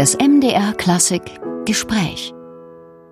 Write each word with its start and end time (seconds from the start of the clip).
Das 0.00 0.16
MDR 0.16 0.72
Klassik 0.72 1.20
Gespräch. 1.66 2.32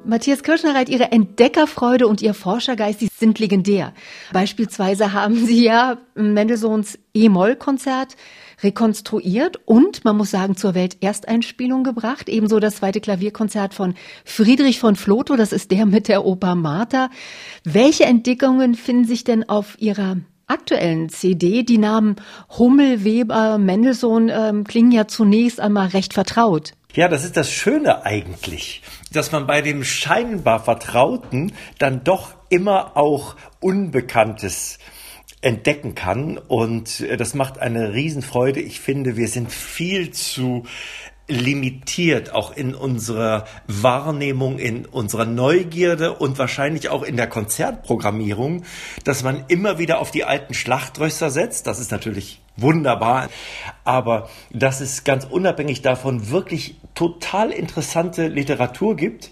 Matthias 0.07 0.43
Kirschnerreit, 0.43 0.89
Ihre 0.89 1.13
Entdeckerfreude 1.13 2.07
und 2.07 2.23
Ihr 2.23 2.33
Forschergeist, 2.33 3.03
die 3.03 3.11
sind 3.15 3.39
legendär. 3.39 3.93
Beispielsweise 4.33 5.13
haben 5.13 5.35
Sie 5.35 5.65
ja 5.65 5.99
Mendelssohns 6.15 6.99
E-Moll-Konzert 7.13 8.17
rekonstruiert 8.63 9.61
und, 9.67 10.07
man 10.07 10.17
muss 10.17 10.31
sagen, 10.31 10.57
zur 10.57 10.75
Weltersteinspielung 10.75 11.85
gebracht. 11.85 12.31
Ebenso 12.31 12.59
das 12.59 12.77
zweite 12.77 13.03
Klavierkonzert 13.03 13.75
von 13.75 13.93
Friedrich 14.25 14.81
von 14.81 14.97
Flotow, 14.97 15.37
das 15.37 15.53
ist 15.53 15.71
der 15.71 15.85
mit 15.85 16.09
der 16.09 16.25
Oper 16.25 16.55
Martha. 16.55 17.11
Welche 17.65 18.07
Entdeckungen 18.07 18.75
finden 18.75 19.05
sich 19.05 19.25
denn 19.25 19.47
auf 19.47 19.77
Ihrer 19.79 20.17
aktuellen 20.47 21.11
CD, 21.11 21.65
die 21.65 21.77
Namen 21.77 22.17
Hummel, 22.59 23.05
Weber, 23.05 23.59
Mendelssohn 23.59 24.31
ähm, 24.33 24.65
klingen 24.65 24.93
ja 24.93 25.07
zunächst 25.07 25.61
einmal 25.61 25.89
recht 25.89 26.15
vertraut. 26.15 26.73
Ja, 26.95 27.07
das 27.09 27.23
ist 27.23 27.37
das 27.37 27.53
Schöne 27.53 28.07
eigentlich, 28.07 28.83
dass 29.13 29.31
man 29.31 29.47
bei 29.47 29.61
dem 29.61 29.85
scheinbar 29.85 30.65
Vertrauten 30.65 31.53
dann 31.79 32.03
doch 32.03 32.35
immer 32.49 32.97
auch 32.97 33.37
Unbekanntes 33.61 34.79
entdecken 35.43 35.95
kann 35.95 36.39
und 36.39 37.01
äh, 37.01 37.19
das 37.19 37.35
macht 37.35 37.59
eine 37.59 37.93
Riesenfreude. 37.93 38.61
Ich 38.61 38.81
finde, 38.81 39.17
wir 39.17 39.29
sind 39.29 39.53
viel 39.53 40.13
zu 40.13 40.65
limitiert, 41.29 42.33
auch 42.35 42.57
in 42.57 42.75
unserer 42.75 43.45
Wahrnehmung, 43.67 44.59
in 44.59 44.87
unserer 44.87 45.27
Neugierde 45.27 46.15
und 46.15 46.39
wahrscheinlich 46.39 46.89
auch 46.89 47.03
in 47.03 47.17
der 47.17 47.29
Konzertprogrammierung, 47.29 48.65
dass 49.05 49.23
man 49.23 49.45
immer 49.49 49.79
wieder 49.79 50.01
auf 50.01 50.11
die 50.11 50.25
alten 50.25 50.55
Schlachtröster 50.55 51.31
setzt. 51.31 51.67
Das 51.67 51.79
ist 51.79 51.93
natürlich 51.93 52.41
wunderbar, 52.57 53.29
aber 53.85 54.29
dass 54.51 54.81
es 54.81 55.05
ganz 55.05 55.25
unabhängig 55.25 55.83
davon 55.83 56.31
wirklich 56.31 56.77
total 56.95 57.51
interessante 57.51 58.27
Literatur 58.27 58.97
gibt, 58.97 59.31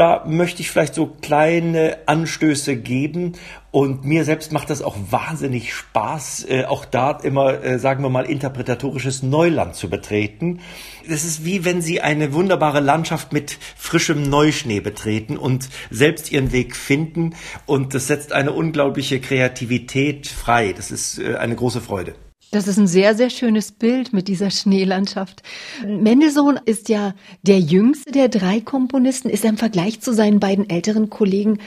da 0.00 0.24
möchte 0.26 0.62
ich 0.62 0.70
vielleicht 0.70 0.94
so 0.94 1.14
kleine 1.20 1.98
Anstöße 2.06 2.76
geben. 2.76 3.34
Und 3.70 4.02
mir 4.02 4.24
selbst 4.24 4.50
macht 4.50 4.70
das 4.70 4.80
auch 4.80 4.96
wahnsinnig 5.10 5.74
Spaß, 5.74 6.46
äh, 6.48 6.64
auch 6.64 6.86
da 6.86 7.10
immer, 7.22 7.62
äh, 7.62 7.78
sagen 7.78 8.02
wir 8.02 8.08
mal, 8.08 8.24
interpretatorisches 8.24 9.22
Neuland 9.22 9.74
zu 9.74 9.90
betreten. 9.90 10.60
Es 11.06 11.24
ist 11.24 11.44
wie 11.44 11.66
wenn 11.66 11.82
Sie 11.82 12.00
eine 12.00 12.32
wunderbare 12.32 12.80
Landschaft 12.80 13.34
mit 13.34 13.58
frischem 13.76 14.22
Neuschnee 14.22 14.80
betreten 14.80 15.36
und 15.36 15.68
selbst 15.90 16.32
Ihren 16.32 16.50
Weg 16.50 16.76
finden. 16.76 17.34
Und 17.66 17.92
das 17.92 18.06
setzt 18.06 18.32
eine 18.32 18.52
unglaubliche 18.52 19.20
Kreativität 19.20 20.28
frei. 20.28 20.72
Das 20.72 20.90
ist 20.90 21.18
äh, 21.18 21.36
eine 21.36 21.56
große 21.56 21.82
Freude. 21.82 22.14
Das 22.52 22.66
ist 22.66 22.78
ein 22.78 22.88
sehr, 22.88 23.14
sehr 23.14 23.30
schönes 23.30 23.70
Bild 23.70 24.12
mit 24.12 24.26
dieser 24.26 24.50
Schneelandschaft. 24.50 25.42
Mendelssohn 25.86 26.58
ist 26.64 26.88
ja 26.88 27.14
der 27.42 27.60
jüngste 27.60 28.10
der 28.10 28.28
drei 28.28 28.60
Komponisten. 28.60 29.30
Ist 29.30 29.44
er 29.44 29.50
im 29.50 29.56
Vergleich 29.56 30.00
zu 30.00 30.12
seinen 30.12 30.40
beiden 30.40 30.68
älteren 30.68 31.10
Kollegen 31.10 31.58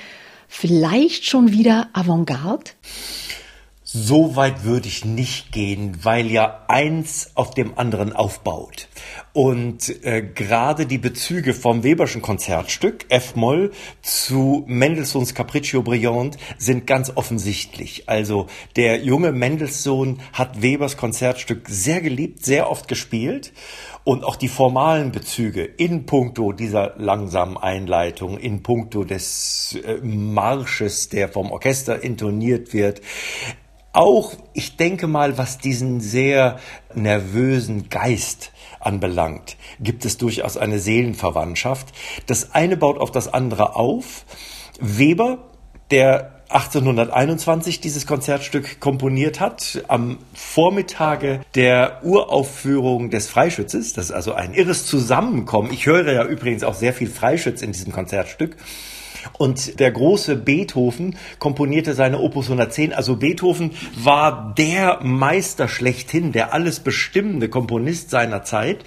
vielleicht 0.50 1.26
schon 1.26 1.54
wieder 1.54 1.88
Avantgarde? 1.94 2.72
So 3.96 4.36
weit 4.36 4.64
würde 4.64 4.88
ich 4.88 5.06
nicht 5.06 5.52
gehen, 5.52 6.00
weil 6.02 6.32
ja 6.32 6.66
eins 6.68 7.30
auf 7.36 7.52
dem 7.52 7.78
anderen 7.78 8.12
aufbaut. 8.12 8.88
Und 9.34 10.04
äh, 10.04 10.24
gerade 10.24 10.88
die 10.88 10.98
Bezüge 10.98 11.54
vom 11.54 11.84
Weberschen 11.84 12.24
Konzertstück 12.24 13.06
F-Moll 13.10 13.70
zu 14.02 14.64
Mendelssohns 14.66 15.36
Capriccio 15.36 15.84
Brillant 15.84 16.38
sind 16.58 16.88
ganz 16.88 17.12
offensichtlich. 17.14 18.10
Also 18.10 18.48
der 18.78 19.04
junge 19.04 19.32
Mendelssohn 19.32 20.20
hat 20.34 20.64
Webers 20.64 20.98
Konzertstück 20.98 21.70
sehr 21.70 22.02
geliebt, 22.02 22.44
sehr 22.44 22.72
oft 22.72 22.88
gespielt 22.88 23.54
und 24.04 24.24
auch 24.24 24.38
die 24.38 24.48
formalen 24.48 25.12
Bezüge 25.12 25.64
in 25.64 26.08
puncto 26.08 26.52
dieser 26.52 26.96
langsamen 26.98 27.58
Einleitung, 27.58 28.40
in 28.40 28.64
puncto 28.64 29.04
des 29.04 29.78
äh, 29.86 30.00
Marsches, 30.02 31.10
der 31.10 31.30
vom 31.30 31.52
Orchester 31.52 32.04
intoniert 32.04 32.74
wird, 32.74 33.02
auch, 33.94 34.34
ich 34.54 34.76
denke 34.76 35.08
mal, 35.08 35.38
was 35.38 35.60
diesen 35.60 36.02
sehr 36.02 36.60
nervösen 36.96 37.90
Geist 37.90 38.52
anbelangt, 38.80 39.56
gibt 39.80 40.04
es 40.04 40.18
durchaus 40.18 40.58
eine 40.58 40.80
Seelenverwandtschaft. 40.80 41.94
Das 42.26 42.54
eine 42.54 42.76
baut 42.76 42.98
auf 42.98 43.12
das 43.12 43.34
andere 43.34 43.76
auf. 43.76 44.26
Weber, 44.80 45.38
der 45.92 46.34
1821 46.50 47.82
dieses 47.82 48.06
Konzertstück 48.06 48.80
komponiert 48.80 49.40
hat, 49.40 49.84
am 49.88 50.20
Vormittage 50.34 51.42
der 51.56 52.02
Uraufführung 52.04 53.10
des 53.10 53.28
Freischützes. 53.28 53.94
Das 53.94 54.06
ist 54.06 54.12
also 54.12 54.34
ein 54.34 54.54
irres 54.54 54.86
Zusammenkommen. 54.86 55.72
Ich 55.72 55.86
höre 55.86 56.12
ja 56.12 56.24
übrigens 56.26 56.64
auch 56.64 56.76
sehr 56.76 56.94
viel 56.94 57.10
Freischütz 57.10 57.62
in 57.62 57.72
diesem 57.72 57.92
Konzertstück. 57.92 58.56
Und 59.38 59.80
der 59.80 59.92
große 59.92 60.36
Beethoven 60.36 61.18
komponierte 61.40 61.94
seine 61.94 62.20
Opus 62.20 62.46
110. 62.46 62.94
Also 62.94 63.16
Beethoven 63.16 63.72
war 63.96 64.54
der 64.58 65.00
Meister 65.04 65.68
schlechthin, 65.68 66.32
der 66.32 66.54
alles 66.54 66.80
bestimmende 66.80 67.50
Komponist 67.50 68.10
seiner 68.10 68.44
Zeit. 68.44 68.84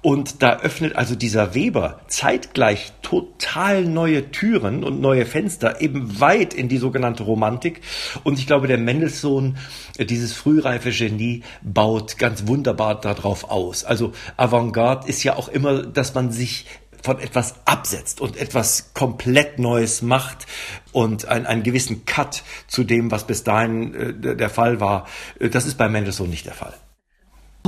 Und 0.00 0.42
da 0.42 0.60
öffnet 0.60 0.96
also 0.96 1.14
dieser 1.16 1.54
Weber 1.54 2.00
zeitgleich 2.06 2.92
total 3.02 3.84
neue 3.84 4.30
Türen 4.30 4.84
und 4.84 5.00
neue 5.00 5.26
Fenster, 5.26 5.80
eben 5.80 6.20
weit 6.20 6.54
in 6.54 6.68
die 6.68 6.78
sogenannte 6.78 7.24
Romantik. 7.24 7.80
Und 8.22 8.38
ich 8.38 8.46
glaube, 8.46 8.68
der 8.68 8.78
Mendelssohn, 8.78 9.56
dieses 9.98 10.32
frühreife 10.32 10.90
Genie, 10.90 11.42
baut 11.62 12.16
ganz 12.18 12.46
wunderbar 12.46 13.00
darauf 13.00 13.50
aus. 13.50 13.84
Also 13.84 14.12
Avantgarde 14.36 15.08
ist 15.08 15.24
ja 15.24 15.36
auch 15.36 15.48
immer, 15.48 15.82
dass 15.82 16.14
man 16.14 16.30
sich 16.30 16.66
von 17.02 17.18
etwas 17.18 17.54
absetzt 17.64 18.20
und 18.20 18.36
etwas 18.36 18.92
komplett 18.94 19.58
Neues 19.58 20.02
macht 20.02 20.46
und 20.92 21.26
ein, 21.26 21.46
einen 21.46 21.62
gewissen 21.62 22.04
Cut 22.04 22.42
zu 22.66 22.84
dem, 22.84 23.10
was 23.10 23.26
bis 23.26 23.44
dahin 23.44 23.94
äh, 23.94 24.36
der 24.36 24.50
Fall 24.50 24.80
war, 24.80 25.06
äh, 25.38 25.48
das 25.48 25.66
ist 25.66 25.78
bei 25.78 25.88
Mendelssohn 25.88 26.30
nicht 26.30 26.46
der 26.46 26.54
Fall. 26.54 26.74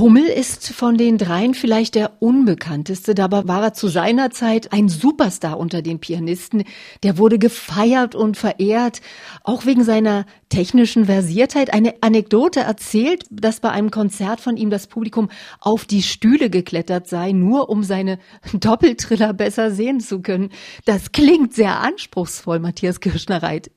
Hummel 0.01 0.25
ist 0.25 0.69
von 0.69 0.97
den 0.97 1.19
dreien 1.19 1.53
vielleicht 1.53 1.93
der 1.93 2.23
unbekannteste, 2.23 3.13
dabei 3.13 3.47
war 3.47 3.61
er 3.61 3.73
zu 3.75 3.87
seiner 3.87 4.31
Zeit 4.31 4.73
ein 4.73 4.89
Superstar 4.89 5.59
unter 5.59 5.83
den 5.83 5.99
Pianisten. 5.99 6.63
Der 7.03 7.19
wurde 7.19 7.37
gefeiert 7.37 8.15
und 8.15 8.35
verehrt, 8.35 9.01
auch 9.43 9.67
wegen 9.67 9.83
seiner 9.83 10.25
technischen 10.49 11.05
Versiertheit. 11.05 11.71
Eine 11.71 11.93
Anekdote 12.01 12.61
erzählt, 12.61 13.25
dass 13.29 13.59
bei 13.59 13.69
einem 13.69 13.91
Konzert 13.91 14.41
von 14.41 14.57
ihm 14.57 14.71
das 14.71 14.87
Publikum 14.87 15.29
auf 15.59 15.85
die 15.85 16.01
Stühle 16.01 16.49
geklettert 16.49 17.07
sei, 17.07 17.31
nur 17.31 17.69
um 17.69 17.83
seine 17.83 18.17
Doppeltriller 18.53 19.33
besser 19.33 19.69
sehen 19.69 19.99
zu 19.99 20.23
können. 20.23 20.49
Das 20.85 21.11
klingt 21.11 21.53
sehr 21.53 21.79
anspruchsvoll, 21.79 22.57
Matthias 22.57 23.01
Kirschner-Reit. 23.01 23.69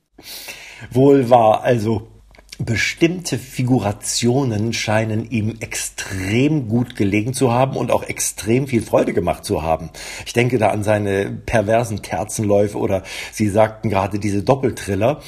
Wohl 0.90 1.28
wahr, 1.28 1.62
also 1.64 2.13
bestimmte 2.58 3.38
Figurationen 3.38 4.72
scheinen 4.72 5.30
ihm 5.30 5.56
extrem 5.60 6.68
gut 6.68 6.96
gelegen 6.96 7.34
zu 7.34 7.52
haben 7.52 7.76
und 7.76 7.90
auch 7.90 8.02
extrem 8.04 8.66
viel 8.66 8.82
Freude 8.82 9.12
gemacht 9.12 9.44
zu 9.44 9.62
haben. 9.62 9.90
Ich 10.26 10.32
denke 10.32 10.58
da 10.58 10.68
an 10.68 10.82
seine 10.82 11.30
perversen 11.30 12.02
Terzenläufe 12.02 12.78
oder 12.78 13.02
Sie 13.32 13.48
sagten 13.48 13.90
gerade 13.90 14.18
diese 14.18 14.42
Doppeltriller. 14.42 15.20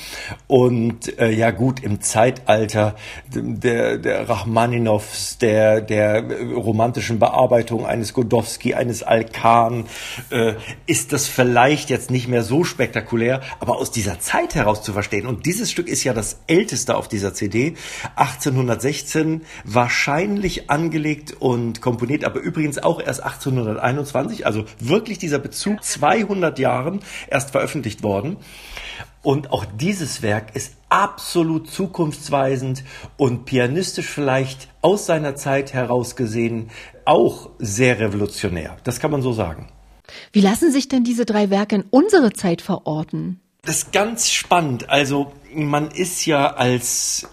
Und 0.46 1.18
äh, 1.18 1.30
ja 1.30 1.50
gut, 1.50 1.82
im 1.82 2.00
Zeitalter 2.00 2.94
der, 3.34 3.98
der 3.98 4.28
Rachmaninows, 4.28 5.38
der, 5.38 5.80
der 5.80 6.24
romantischen 6.54 7.18
Bearbeitung 7.18 7.86
eines 7.86 8.12
Godowski, 8.12 8.74
eines 8.74 9.02
Alkan, 9.02 9.86
äh, 10.30 10.54
ist 10.86 11.12
das 11.12 11.26
vielleicht 11.26 11.90
jetzt 11.90 12.10
nicht 12.10 12.28
mehr 12.28 12.42
so 12.42 12.64
spektakulär, 12.64 13.40
aber 13.58 13.78
aus 13.78 13.90
dieser 13.90 14.20
Zeit 14.20 14.54
heraus 14.54 14.82
zu 14.82 14.92
verstehen. 14.92 15.26
Und 15.26 15.46
dieses 15.46 15.70
Stück 15.70 15.88
ist 15.88 16.04
ja 16.04 16.12
das 16.12 16.40
älteste 16.46 16.96
auf 16.96 17.08
dieser 17.16 17.34
CD. 17.34 17.74
1816 18.14 19.42
wahrscheinlich 19.64 20.70
angelegt 20.70 21.34
und 21.38 21.80
komponiert, 21.80 22.24
aber 22.24 22.40
übrigens 22.40 22.78
auch 22.78 23.00
erst 23.00 23.22
1821, 23.22 24.46
also 24.46 24.64
wirklich 24.78 25.18
dieser 25.18 25.38
Bezug 25.38 25.82
200 25.82 26.58
Jahren 26.58 27.00
erst 27.28 27.50
veröffentlicht 27.50 28.02
worden. 28.02 28.36
Und 29.22 29.50
auch 29.50 29.64
dieses 29.64 30.22
Werk 30.22 30.54
ist 30.54 30.74
absolut 30.88 31.68
zukunftsweisend 31.68 32.84
und 33.16 33.44
pianistisch 33.44 34.06
vielleicht 34.06 34.68
aus 34.82 35.06
seiner 35.06 35.34
Zeit 35.34 35.72
heraus 35.72 36.14
gesehen 36.14 36.70
auch 37.04 37.50
sehr 37.58 37.98
revolutionär. 37.98 38.76
Das 38.84 39.00
kann 39.00 39.10
man 39.10 39.22
so 39.22 39.32
sagen. 39.32 39.68
Wie 40.32 40.40
lassen 40.40 40.70
sich 40.70 40.88
denn 40.88 41.02
diese 41.02 41.24
drei 41.24 41.50
Werke 41.50 41.76
in 41.76 41.84
unsere 41.90 42.32
Zeit 42.32 42.62
verorten? 42.62 43.40
Das 43.62 43.78
ist 43.78 43.92
ganz 43.92 44.30
spannend. 44.30 44.90
Also 44.90 45.32
man 45.64 45.90
ist 45.90 46.26
ja 46.26 46.54
als, 46.54 47.28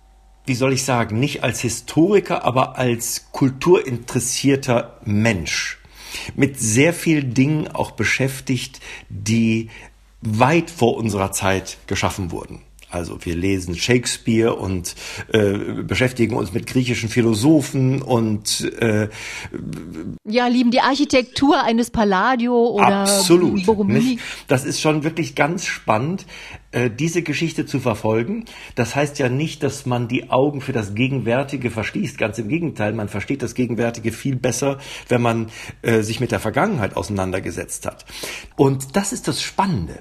wie 0.46 0.56
soll 0.56 0.74
ich 0.74 0.84
sagen, 0.84 1.20
nicht 1.20 1.44
als 1.44 1.62
Historiker, 1.62 2.46
aber 2.46 2.78
als 2.78 3.28
kulturinteressierter 3.32 5.00
Mensch 5.06 5.80
mit 6.36 6.60
sehr 6.60 6.94
vielen 6.94 7.34
Dingen 7.34 7.68
auch 7.68 7.92
beschäftigt, 7.92 8.80
die 9.10 9.70
weit 10.22 10.70
vor 10.70 10.96
unserer 10.96 11.32
Zeit 11.32 11.78
geschaffen 11.88 12.32
wurden. 12.32 12.62
Also 12.94 13.26
wir 13.26 13.36
lesen 13.36 13.76
Shakespeare 13.76 14.54
und 14.54 14.94
äh, 15.32 15.82
beschäftigen 15.82 16.36
uns 16.36 16.54
mit 16.54 16.68
griechischen 16.68 17.10
Philosophen 17.10 18.04
und 18.04 18.72
äh, 18.80 19.10
ja 20.26 20.46
lieben 20.46 20.70
die 20.70 20.80
Architektur 20.80 21.64
eines 21.64 21.90
Palladio 21.90 22.54
oder 22.68 23.02
absolut. 23.02 23.66
Borromini. 23.66 24.20
Das 24.48 24.64
ist 24.64 24.80
schon 24.80 25.04
wirklich 25.04 25.34
ganz 25.34 25.66
spannend, 25.66 26.28
diese 26.90 27.22
Geschichte 27.22 27.66
zu 27.66 27.80
verfolgen. 27.80 28.46
Das 28.76 28.96
heißt 28.96 29.20
ja 29.20 29.30
nicht, 29.30 29.64
dass 29.64 29.86
man 29.86 30.08
die 30.08 30.30
Augen 30.30 30.62
für 30.62 30.74
das 30.74 30.96
Gegenwärtige 30.96 31.70
verschließt. 31.70 32.18
Ganz 32.18 32.40
im 32.40 32.48
Gegenteil, 32.48 32.94
man 32.94 33.10
versteht 33.10 33.42
das 33.42 33.56
Gegenwärtige 33.56 34.12
viel 34.12 34.36
besser, 34.36 34.80
wenn 35.08 35.22
man 35.22 35.50
äh, 35.82 36.02
sich 36.02 36.20
mit 36.20 36.32
der 36.32 36.40
Vergangenheit 36.40 36.96
auseinandergesetzt 36.96 37.86
hat. 37.86 38.06
Und 38.56 38.96
das 38.96 39.14
ist 39.14 39.28
das 39.28 39.42
Spannende. 39.42 40.00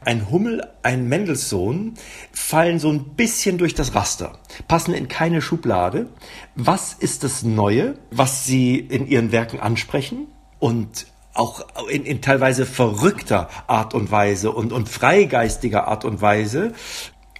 Ein 0.00 0.30
Hummel, 0.30 0.62
ein 0.82 1.08
Mendelssohn 1.08 1.94
fallen 2.32 2.78
so 2.78 2.90
ein 2.90 3.14
bisschen 3.16 3.58
durch 3.58 3.74
das 3.74 3.94
Raster, 3.94 4.38
passen 4.68 4.94
in 4.94 5.08
keine 5.08 5.42
Schublade. 5.42 6.08
Was 6.54 6.94
ist 6.94 7.24
das 7.24 7.42
Neue, 7.42 7.98
was 8.10 8.46
Sie 8.46 8.78
in 8.78 9.06
Ihren 9.06 9.32
Werken 9.32 9.60
ansprechen? 9.60 10.28
Und 10.58 11.06
auch 11.34 11.66
in, 11.88 12.04
in 12.04 12.22
teilweise 12.22 12.64
verrückter 12.64 13.48
Art 13.66 13.94
und 13.94 14.10
Weise 14.10 14.52
und, 14.52 14.72
und 14.72 14.88
freigeistiger 14.88 15.88
Art 15.88 16.04
und 16.04 16.22
Weise 16.22 16.72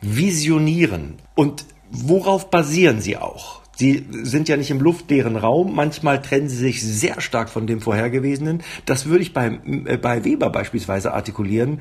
visionieren. 0.01 1.15
Und 1.35 1.65
worauf 1.91 2.51
basieren 2.51 3.01
sie 3.01 3.17
auch? 3.17 3.63
Sie 3.77 4.07
sind 4.23 4.49
ja 4.49 4.57
nicht 4.57 4.71
im 4.71 4.81
luftleeren 4.81 5.37
Raum. 5.37 5.75
Manchmal 5.75 6.23
trennen 6.23 6.49
sie 6.49 6.57
sich 6.57 6.83
sehr 6.83 7.21
stark 7.21 7.49
von 7.49 7.67
dem 7.67 7.81
Vorhergewesenen. 7.81 8.63
Das 8.87 9.07
würde 9.07 9.23
ich 9.23 9.33
bei, 9.33 9.59
äh, 9.87 9.97
bei 9.97 10.25
Weber 10.25 10.51
beispielsweise 10.51 11.13
artikulieren. 11.13 11.81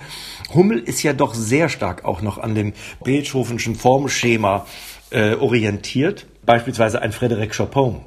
Hummel 0.53 0.79
ist 0.79 1.03
ja 1.03 1.13
doch 1.13 1.35
sehr 1.35 1.69
stark 1.69 2.05
auch 2.05 2.21
noch 2.21 2.39
an 2.39 2.55
dem 2.55 2.73
Beethovenschen 3.03 3.75
Formschema 3.75 4.65
äh, 5.11 5.35
orientiert. 5.35 6.25
Beispielsweise 6.45 7.01
ein 7.01 7.11
Frédéric 7.11 7.55
Chopin 7.55 8.01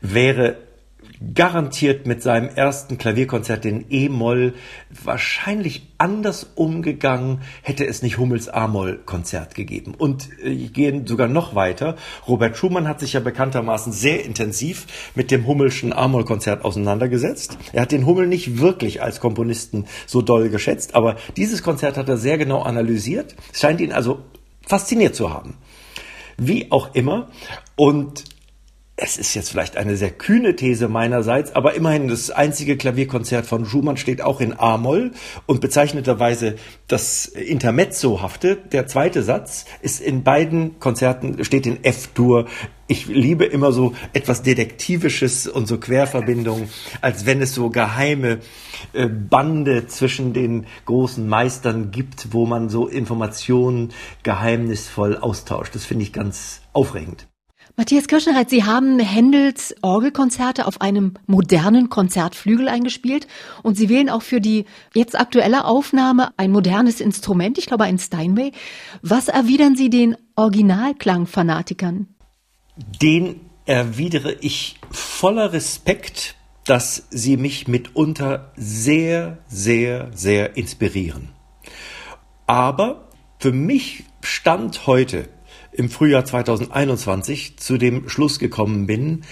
wäre 0.00 0.56
garantiert 1.34 2.06
mit 2.06 2.22
seinem 2.22 2.48
ersten 2.48 2.96
Klavierkonzert 2.96 3.66
in 3.66 3.84
E-Moll 3.90 4.54
wahrscheinlich 5.04 5.86
anders 5.98 6.46
umgegangen, 6.54 7.42
hätte 7.62 7.86
es 7.86 8.02
nicht 8.02 8.16
Hummels 8.16 8.48
A-Moll-Konzert 8.48 9.54
gegeben. 9.54 9.94
Und 9.96 10.30
äh, 10.42 10.48
ich 10.48 10.72
gehe 10.72 11.02
sogar 11.06 11.28
noch 11.28 11.54
weiter. 11.54 11.96
Robert 12.26 12.56
Schumann 12.56 12.88
hat 12.88 13.00
sich 13.00 13.12
ja 13.12 13.20
bekanntermaßen 13.20 13.92
sehr 13.92 14.24
intensiv 14.24 14.86
mit 15.14 15.30
dem 15.30 15.46
Hummelschen 15.46 15.92
A-Moll-Konzert 15.92 16.64
auseinandergesetzt. 16.64 17.58
Er 17.72 17.82
hat 17.82 17.92
den 17.92 18.06
Hummel 18.06 18.26
nicht 18.26 18.58
wirklich 18.58 19.02
als 19.02 19.20
Komponisten 19.20 19.84
so 20.06 20.22
doll 20.22 20.48
geschätzt, 20.48 20.94
aber 20.94 21.16
dieses 21.36 21.62
Konzert 21.62 21.98
hat 21.98 22.08
er 22.08 22.16
sehr 22.16 22.38
genau 22.38 22.62
analysiert. 22.62 23.36
Es 23.52 23.60
scheint 23.60 23.82
ihn 23.82 23.92
also 23.92 24.20
fasziniert 24.66 25.14
zu 25.14 25.30
haben. 25.30 25.58
Wie 26.38 26.72
auch 26.72 26.94
immer. 26.94 27.28
Und 27.76 28.24
es 29.00 29.16
ist 29.16 29.34
jetzt 29.34 29.50
vielleicht 29.50 29.76
eine 29.76 29.96
sehr 29.96 30.10
kühne 30.10 30.54
These 30.56 30.88
meinerseits, 30.88 31.54
aber 31.54 31.74
immerhin 31.74 32.08
das 32.08 32.30
einzige 32.30 32.76
Klavierkonzert 32.76 33.46
von 33.46 33.64
Schumann 33.64 33.96
steht 33.96 34.20
auch 34.20 34.40
in 34.40 34.58
A-Moll 34.58 35.12
und 35.46 35.60
bezeichneterweise 35.60 36.56
das 36.86 37.24
Intermezzohafte, 37.24 38.56
der 38.56 38.86
zweite 38.86 39.22
Satz, 39.22 39.64
ist 39.80 40.00
in 40.00 40.22
beiden 40.22 40.78
Konzerten, 40.80 41.42
steht 41.44 41.66
in 41.66 41.82
F-Dur. 41.82 42.46
Ich 42.88 43.06
liebe 43.06 43.46
immer 43.46 43.72
so 43.72 43.94
etwas 44.12 44.42
Detektivisches 44.42 45.46
und 45.46 45.66
so 45.66 45.78
Querverbindungen, 45.78 46.68
als 47.00 47.24
wenn 47.24 47.40
es 47.40 47.54
so 47.54 47.70
geheime 47.70 48.40
äh, 48.92 49.06
Bande 49.06 49.86
zwischen 49.86 50.34
den 50.34 50.66
großen 50.84 51.26
Meistern 51.26 51.90
gibt, 51.90 52.34
wo 52.34 52.44
man 52.44 52.68
so 52.68 52.86
Informationen 52.86 53.92
geheimnisvoll 54.24 55.16
austauscht. 55.16 55.74
Das 55.74 55.86
finde 55.86 56.02
ich 56.02 56.12
ganz 56.12 56.60
aufregend. 56.72 57.29
Matthias 57.80 58.08
Kirschnereit, 58.08 58.50
Sie 58.50 58.64
haben 58.64 58.98
Händels 58.98 59.74
Orgelkonzerte 59.80 60.66
auf 60.66 60.82
einem 60.82 61.14
modernen 61.26 61.88
Konzertflügel 61.88 62.68
eingespielt 62.68 63.26
und 63.62 63.78
Sie 63.78 63.88
wählen 63.88 64.10
auch 64.10 64.20
für 64.20 64.42
die 64.42 64.66
jetzt 64.92 65.18
aktuelle 65.18 65.64
Aufnahme 65.64 66.28
ein 66.36 66.50
modernes 66.50 67.00
Instrument, 67.00 67.56
ich 67.56 67.64
glaube 67.64 67.84
ein 67.84 67.98
Steinway. 67.98 68.52
Was 69.00 69.28
erwidern 69.28 69.76
Sie 69.76 69.88
den 69.88 70.18
Originalklangfanatikern? 70.36 72.08
Den 73.00 73.40
erwidere 73.64 74.34
ich 74.42 74.78
voller 74.90 75.54
Respekt, 75.54 76.34
dass 76.66 77.08
sie 77.08 77.38
mich 77.38 77.66
mitunter 77.66 78.52
sehr, 78.56 79.38
sehr, 79.48 80.10
sehr 80.12 80.58
inspirieren. 80.58 81.30
Aber 82.46 83.08
für 83.38 83.52
mich 83.52 84.04
stand 84.20 84.86
heute 84.86 85.30
im 85.72 85.88
Frühjahr 85.88 86.24
2021 86.24 87.56
zu 87.56 87.78
dem 87.78 88.08
Schluss 88.08 88.38
gekommen 88.38 88.86
bin, 88.86 89.22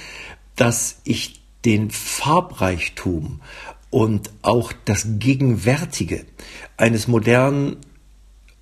dass 0.57 1.01
ich 1.05 1.41
den 1.65 1.91
Farbreichtum 1.91 3.41
und 3.91 4.31
auch 4.43 4.73
das 4.85 5.07
Gegenwärtige 5.19 6.25
eines 6.77 7.09
modernen 7.09 7.77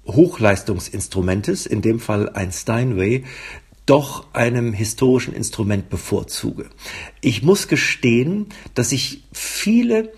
Hochleistungsinstrumentes, 0.07 1.67
in 1.67 1.83
dem 1.83 1.99
Fall 1.99 2.29
ein 2.31 2.53
Steinway, 2.53 3.25
doch 3.87 4.33
einem 4.35 4.73
historischen 4.73 5.35
Instrument 5.35 5.89
bevorzuge. 5.89 6.69
Ich 7.21 7.43
muss 7.43 7.69
gestehen, 7.69 8.47
dass 8.75 8.93
ich 8.93 9.25
viele 9.33 10.13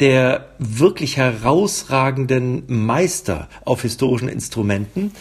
der 0.00 0.48
wirklich 0.58 1.16
herausragenden 1.16 2.64
Meister 2.66 3.48
auf 3.64 3.82
historischen 3.82 4.28
Instrumenten 4.28 5.12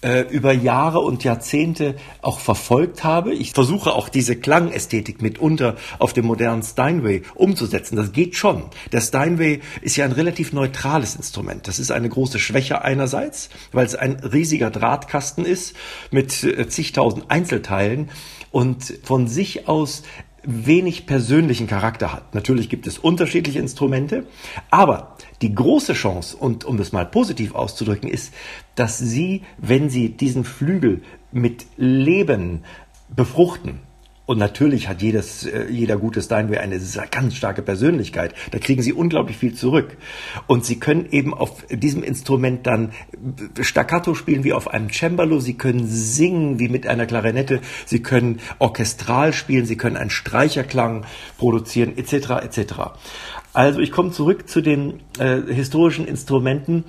äh, 0.00 0.22
über 0.22 0.52
Jahre 0.52 1.00
und 1.00 1.22
Jahrzehnte 1.22 1.96
auch 2.22 2.40
verfolgt 2.40 3.04
habe. 3.04 3.34
Ich 3.34 3.52
versuche 3.52 3.92
auch 3.92 4.08
diese 4.08 4.36
Klangästhetik 4.36 5.20
mitunter 5.20 5.76
auf 5.98 6.14
dem 6.14 6.24
modernen 6.24 6.62
Steinway 6.62 7.22
umzusetzen. 7.34 7.96
Das 7.96 8.12
geht 8.12 8.34
schon. 8.34 8.64
Der 8.90 9.02
Steinway 9.02 9.60
ist 9.82 9.96
ja 9.96 10.06
ein 10.06 10.12
relativ 10.12 10.54
neutrales 10.54 11.14
Instrument. 11.14 11.68
Das 11.68 11.78
ist 11.78 11.92
eine 11.92 12.08
große 12.08 12.38
Schwäche 12.38 12.82
einerseits, 12.82 13.50
weil 13.70 13.84
es 13.84 13.94
ein 13.94 14.14
riesiger 14.14 14.70
Drahtkasten 14.70 15.44
ist 15.44 15.76
mit 16.10 16.42
äh, 16.42 16.68
zigtausend 16.68 17.30
Einzelteilen 17.30 18.08
und 18.50 18.94
von 19.04 19.28
sich 19.28 19.68
aus 19.68 20.02
wenig 20.44 21.06
persönlichen 21.06 21.66
Charakter 21.66 22.12
hat. 22.12 22.34
Natürlich 22.34 22.68
gibt 22.68 22.86
es 22.86 22.98
unterschiedliche 22.98 23.58
Instrumente, 23.58 24.26
aber 24.70 25.16
die 25.40 25.54
große 25.54 25.92
Chance, 25.92 26.36
und 26.36 26.64
um 26.64 26.78
es 26.80 26.92
mal 26.92 27.06
positiv 27.06 27.54
auszudrücken, 27.54 28.08
ist, 28.08 28.32
dass 28.74 28.98
Sie, 28.98 29.42
wenn 29.58 29.90
Sie 29.90 30.10
diesen 30.10 30.44
Flügel 30.44 31.02
mit 31.30 31.66
Leben 31.76 32.64
befruchten, 33.14 33.80
und 34.32 34.38
natürlich 34.38 34.88
hat 34.88 35.02
jedes, 35.02 35.44
äh, 35.44 35.66
jeder 35.68 35.98
gute 35.98 36.22
Steinway 36.22 36.56
eine 36.56 36.80
ganz 37.10 37.34
starke 37.34 37.60
Persönlichkeit. 37.60 38.34
Da 38.50 38.58
kriegen 38.58 38.82
sie 38.82 38.94
unglaublich 38.94 39.36
viel 39.36 39.52
zurück. 39.52 39.98
Und 40.46 40.64
sie 40.64 40.80
können 40.80 41.04
eben 41.10 41.34
auf 41.34 41.66
diesem 41.70 42.02
Instrument 42.02 42.66
dann 42.66 42.92
Staccato 43.60 44.14
spielen 44.14 44.42
wie 44.42 44.54
auf 44.54 44.68
einem 44.68 44.88
Cembalo. 44.90 45.38
Sie 45.38 45.58
können 45.58 45.86
singen 45.86 46.58
wie 46.58 46.70
mit 46.70 46.86
einer 46.86 47.04
Klarinette. 47.04 47.60
Sie 47.84 48.00
können 48.00 48.40
orchestral 48.58 49.34
spielen. 49.34 49.66
Sie 49.66 49.76
können 49.76 49.98
einen 49.98 50.08
Streicherklang 50.08 51.04
produzieren, 51.36 51.98
etc., 51.98 52.30
etc. 52.42 52.72
Also 53.52 53.80
ich 53.80 53.92
komme 53.92 54.12
zurück 54.12 54.48
zu 54.48 54.62
den 54.62 55.00
äh, 55.18 55.42
historischen 55.42 56.06
Instrumenten. 56.06 56.84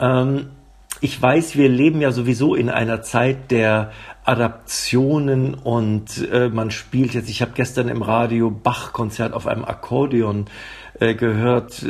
Ähm, 0.00 0.46
ich 1.00 1.20
weiß, 1.20 1.56
wir 1.56 1.68
leben 1.68 2.00
ja 2.00 2.10
sowieso 2.10 2.54
in 2.54 2.70
einer 2.70 3.02
Zeit 3.02 3.50
der 3.50 3.92
Adaptionen 4.24 5.54
und 5.54 6.28
äh, 6.30 6.48
man 6.48 6.70
spielt 6.70 7.14
jetzt, 7.14 7.30
ich 7.30 7.40
habe 7.40 7.52
gestern 7.54 7.88
im 7.88 8.02
Radio 8.02 8.50
Bach-Konzert 8.50 9.32
auf 9.32 9.46
einem 9.46 9.64
Akkordeon 9.64 10.46
äh, 11.00 11.14
gehört, 11.14 11.86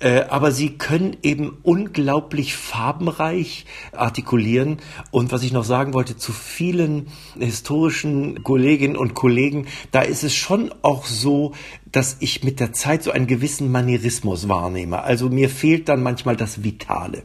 äh, 0.00 0.22
aber 0.22 0.50
sie 0.50 0.70
können 0.70 1.16
eben 1.22 1.58
unglaublich 1.62 2.56
farbenreich 2.56 3.66
artikulieren 3.92 4.78
und 5.10 5.30
was 5.30 5.42
ich 5.42 5.52
noch 5.52 5.64
sagen 5.64 5.94
wollte, 5.94 6.16
zu 6.16 6.32
vielen 6.32 7.08
historischen 7.38 8.42
Kolleginnen 8.42 8.96
und 8.96 9.14
Kollegen, 9.14 9.66
da 9.92 10.00
ist 10.00 10.24
es 10.24 10.34
schon 10.34 10.74
auch 10.82 11.04
so, 11.04 11.52
dass 11.92 12.16
ich 12.20 12.42
mit 12.42 12.58
der 12.58 12.72
Zeit 12.72 13.02
so 13.02 13.10
einen 13.10 13.26
gewissen 13.26 13.70
Manierismus 13.70 14.48
wahrnehme. 14.48 15.02
Also 15.02 15.28
mir 15.28 15.50
fehlt 15.50 15.88
dann 15.88 16.02
manchmal 16.02 16.36
das 16.36 16.64
Vitale. 16.64 17.22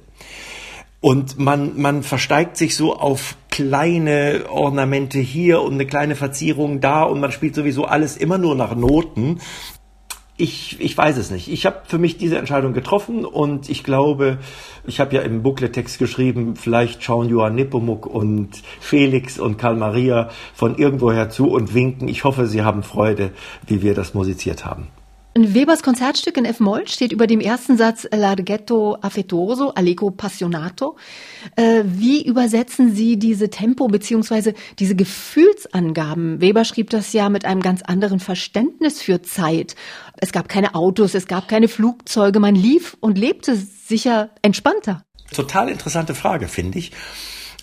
Und 1.01 1.39
man, 1.39 1.79
man 1.79 2.03
versteigt 2.03 2.57
sich 2.57 2.75
so 2.75 2.95
auf 2.95 3.37
kleine 3.49 4.45
Ornamente 4.49 5.19
hier 5.19 5.61
und 5.61 5.73
eine 5.73 5.85
kleine 5.85 6.15
Verzierung 6.15 6.81
da 6.81 7.03
und 7.03 7.21
man 7.21 7.31
spielt 7.31 7.55
sowieso 7.55 7.85
alles 7.85 8.17
immer 8.17 8.37
nur 8.37 8.55
nach 8.55 8.75
Noten. 8.75 9.39
Ich, 10.35 10.79
ich 10.79 10.97
weiß 10.97 11.17
es 11.17 11.31
nicht. 11.31 11.49
Ich 11.49 11.65
habe 11.65 11.81
für 11.85 11.97
mich 11.97 12.17
diese 12.17 12.37
Entscheidung 12.37 12.73
getroffen 12.73 13.25
und 13.25 13.69
ich 13.69 13.83
glaube, 13.83 14.39
ich 14.87 14.99
habe 14.99 15.15
ja 15.15 15.21
im 15.21 15.43
Booklet-Text 15.43 15.99
geschrieben, 15.99 16.55
vielleicht 16.55 17.03
schauen 17.03 17.29
Johann 17.29 17.55
Nepomuk 17.55 18.05
und 18.05 18.61
Felix 18.79 19.39
und 19.39 19.57
Karl 19.57 19.75
Maria 19.75 20.29
von 20.53 20.77
irgendwoher 20.77 21.29
zu 21.29 21.49
und 21.49 21.73
winken. 21.73 22.07
Ich 22.07 22.23
hoffe, 22.23 22.47
Sie 22.47 22.61
haben 22.61 22.83
Freude, 22.83 23.31
wie 23.67 23.81
wir 23.81 23.93
das 23.93 24.13
musiziert 24.13 24.65
haben. 24.65 24.87
Webers 25.35 25.83
Konzertstück 25.83 26.37
in 26.37 26.45
F-Moll 26.45 26.87
steht 26.87 27.11
über 27.11 27.27
dem 27.27 27.39
ersten 27.39 27.77
Satz 27.77 28.07
Larghetto 28.11 28.97
affettuoso, 28.99 29.73
allegro 29.73 30.09
passionato. 30.09 30.97
Äh, 31.55 31.83
wie 31.85 32.25
übersetzen 32.25 32.95
Sie 32.95 33.17
diese 33.17 33.49
Tempo 33.49 33.87
beziehungsweise 33.87 34.55
diese 34.79 34.95
Gefühlsangaben? 34.95 36.41
Weber 36.41 36.65
schrieb 36.65 36.89
das 36.89 37.13
ja 37.13 37.29
mit 37.29 37.45
einem 37.45 37.61
ganz 37.61 37.83
anderen 37.83 38.19
Verständnis 38.19 39.01
für 39.01 39.21
Zeit. 39.21 39.75
Es 40.17 40.31
gab 40.31 40.49
keine 40.49 40.73
Autos, 40.73 41.13
es 41.13 41.27
gab 41.27 41.47
keine 41.47 41.67
Flugzeuge, 41.67 42.39
man 42.39 42.55
lief 42.55 42.97
und 42.99 43.17
lebte 43.17 43.55
sicher 43.55 44.31
entspannter. 44.41 45.03
Total 45.31 45.69
interessante 45.69 46.15
Frage, 46.15 46.47
finde 46.47 46.79
ich. 46.79 46.91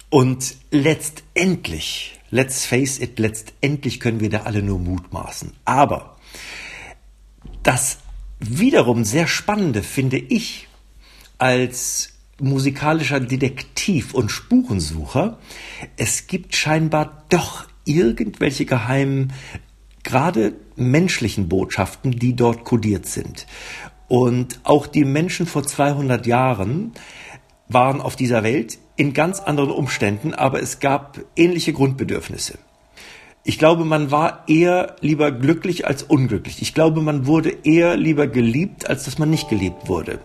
Und 0.09 0.55
letztendlich, 0.71 2.21
let's 2.31 2.65
face 2.65 3.01
it, 3.01 3.19
letztendlich 3.19 3.99
können 3.99 4.21
wir 4.21 4.31
da 4.31 4.43
alle 4.43 4.63
nur 4.63 4.79
mutmaßen. 4.79 5.53
Aber 5.65 6.17
das 7.67 7.99
wiederum 8.39 9.05
sehr 9.05 9.27
Spannende 9.27 9.83
finde 9.83 10.19
ich 10.19 10.69
als 11.39 12.13
musikalischer 12.41 13.19
Detektiv 13.19 14.15
und 14.15 14.31
Spurensucher, 14.31 15.39
es 15.97 16.27
gibt 16.27 16.55
scheinbar 16.55 17.25
doch 17.29 17.67
irgendwelche 17.85 18.67
geheimen, 18.67 19.33
gerade 20.05 20.53
menschlichen 20.77 21.49
Botschaften, 21.49 22.13
die 22.13 22.37
dort 22.37 22.65
kodiert 22.65 23.07
sind. 23.07 23.47
Und 24.07 24.61
auch 24.63 24.87
die 24.87 25.05
Menschen 25.05 25.47
vor 25.47 25.65
200 25.65 26.27
Jahren 26.27 26.93
waren 27.69 28.01
auf 28.01 28.15
dieser 28.15 28.45
Welt 28.45 28.79
in 28.95 29.13
ganz 29.13 29.41
anderen 29.41 29.71
Umständen, 29.71 30.35
aber 30.35 30.63
es 30.63 30.79
gab 30.79 31.19
ähnliche 31.35 31.73
Grundbedürfnisse. 31.73 32.59
Ich 33.49 33.61
glaube, 33.61 33.85
man 33.85 34.11
war 34.11 34.43
eher 34.49 34.97
lieber 35.01 35.31
glücklich 35.31 35.87
als 35.87 36.03
unglücklich. 36.03 36.61
Ich 36.63 36.75
glaube, 36.75 37.01
man 37.01 37.29
wurde 37.29 37.51
eher 37.63 37.97
lieber 37.97 38.27
geliebt, 38.27 38.91
als 38.91 39.05
dass 39.05 39.21
man 39.21 39.31
nicht 39.31 39.49
geliebt 39.49 39.89
wurde. 39.89 40.19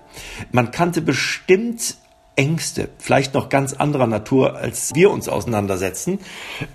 Man 0.52 0.72
kannte 0.72 1.04
bestimmt 1.04 1.98
Ängste, 2.36 2.90
vielleicht 2.98 3.36
noch 3.36 3.50
ganz 3.50 3.74
anderer 3.74 4.08
Natur, 4.08 4.56
als 4.56 4.96
wir 4.96 5.12
uns 5.12 5.30
auseinandersetzen. 5.30 6.18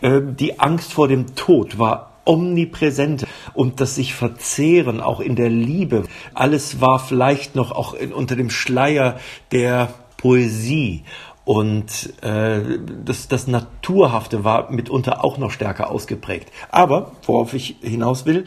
Ähm, 0.03 0.37
die 0.37 0.61
Angst 0.61 0.93
vor 0.93 1.09
dem 1.09 1.35
Tod 1.35 1.81
war 1.81 2.13
omnipräsent 2.25 3.27
und 3.53 3.81
das 3.81 3.97
sich 3.97 4.15
verzehren 4.15 5.01
auch 5.01 5.19
in 5.19 5.35
der 5.35 5.51
Liebe. 5.51 6.05
Alles 6.33 6.81
war 6.81 7.01
vielleicht 7.01 7.57
noch 7.57 7.73
auch 7.73 7.97
unter 8.15 8.37
dem 8.37 8.51
Schleier 8.51 9.19
der 9.51 9.93
Poesie 10.17 11.03
und 11.47 12.13
äh, 12.25 12.61
das, 13.05 13.29
das 13.29 13.47
Naturhafte 13.47 14.43
war 14.43 14.73
mitunter 14.73 15.25
auch 15.25 15.39
noch 15.39 15.53
stärker 15.53 15.93
ausgeprägt. 15.93 16.51
Aber, 16.71 17.13
worauf 17.25 17.55
ich 17.55 17.77
hinaus 17.83 18.27
will, 18.27 18.47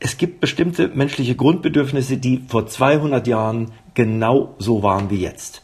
es 0.00 0.18
gibt 0.18 0.42
bestimmte 0.42 0.88
menschliche 0.88 1.34
Grundbedürfnisse, 1.34 2.18
die 2.18 2.44
vor 2.46 2.66
200 2.66 3.26
Jahren 3.26 3.72
genau 3.94 4.54
so 4.58 4.82
waren 4.82 5.08
wie 5.08 5.22
jetzt. 5.22 5.62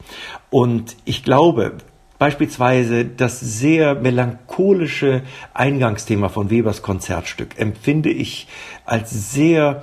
Und 0.48 0.96
ich 1.04 1.24
glaube, 1.24 1.76
beispielsweise 2.18 3.04
das 3.04 3.38
sehr 3.40 3.94
melancholische 3.94 5.24
Eingangsthema 5.52 6.30
von 6.30 6.48
Webers 6.50 6.80
Konzertstück 6.80 7.58
empfinde 7.58 8.08
ich 8.08 8.48
als 8.86 9.30
sehr, 9.30 9.82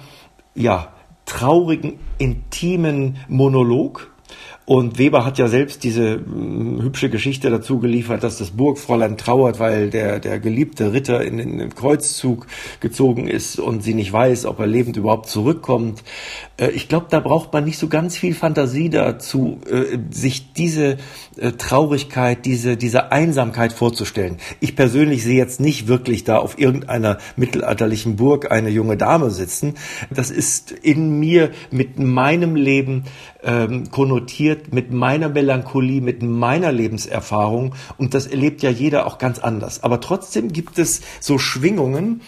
ja, 0.56 0.92
traurigen, 1.26 2.00
intimen 2.18 3.18
Monolog, 3.28 4.12
und 4.70 4.98
Weber 4.98 5.24
hat 5.24 5.38
ja 5.38 5.48
selbst 5.48 5.86
diese 5.86 6.18
mh, 6.18 6.84
hübsche 6.84 7.10
Geschichte 7.10 7.50
dazu 7.50 7.80
geliefert, 7.80 8.22
dass 8.22 8.38
das 8.38 8.52
Burgfräulein 8.52 9.16
trauert, 9.16 9.62
weil 9.62 9.90
der, 9.90 10.20
der 10.20 10.42
geliebte 10.42 10.92
Ritter 10.92 11.24
in, 11.24 11.40
in 11.40 11.58
den 11.58 11.74
Kreuzzug 11.74 12.48
gezogen 12.82 13.30
ist 13.30 13.60
und 13.60 13.82
sie 13.82 13.94
nicht 13.94 14.12
weiß, 14.12 14.46
ob 14.46 14.60
er 14.60 14.68
lebend 14.68 14.98
überhaupt 14.98 15.30
zurückkommt. 15.30 16.04
Äh, 16.58 16.72
ich 16.72 16.90
glaube, 16.90 17.06
da 17.10 17.22
braucht 17.22 17.54
man 17.54 17.64
nicht 17.64 17.78
so 17.78 17.88
ganz 17.88 18.18
viel 18.18 18.36
Fantasie 18.36 18.90
dazu, 18.90 19.62
äh, 19.72 20.00
sich 20.10 20.52
diese 20.52 20.98
äh, 21.38 21.54
Traurigkeit, 21.54 22.44
diese, 22.44 22.76
diese 22.76 23.14
Einsamkeit 23.14 23.72
vorzustellen. 23.72 24.36
Ich 24.60 24.76
persönlich 24.76 25.24
sehe 25.24 25.38
jetzt 25.38 25.62
nicht 25.62 25.88
wirklich 25.88 26.26
da 26.26 26.40
auf 26.40 26.60
irgendeiner 26.60 27.20
mittelalterlichen 27.38 28.18
Burg 28.18 28.52
eine 28.52 28.70
junge 28.70 28.98
Dame 28.98 29.30
sitzen. 29.30 29.76
Das 30.10 30.30
ist 30.30 30.72
in 30.72 31.22
mir 31.22 31.52
mit 31.72 32.00
meinem 32.00 32.58
Leben 32.58 33.06
ähm, 33.44 33.92
konnotiert 33.92 34.74
mit 34.74 34.92
meiner 34.92 35.30
Melancholie, 35.30 36.02
mit 36.02 36.24
meiner 36.24 36.72
Lebenserfahrung 36.72 37.76
und 37.98 38.14
das 38.14 38.28
erlebt 38.28 38.62
ja 38.64 38.70
jeder 38.70 39.06
auch 39.06 39.18
ganz 39.18 39.40
anders. 39.40 39.84
Aber 39.84 40.00
trotzdem 40.02 40.52
gibt 40.52 40.80
es 40.80 41.02
so 41.20 41.38
Schwingungen, 41.38 42.22